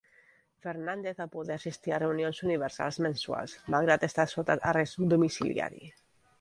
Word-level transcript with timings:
Fernandez 0.65 1.19
va 1.19 1.27
poder 1.35 1.57
assistir 1.61 1.93
a 1.97 1.99
reunions 2.05 2.41
universals 2.49 2.99
mensuals 3.09 3.55
malgrat 3.77 4.09
estar 4.11 4.29
sota 4.35 4.59
arrest 4.75 5.07
domiciliari. 5.17 5.97